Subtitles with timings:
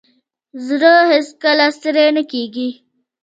[0.65, 2.69] زړه هیڅکله ستړی نه کېږي.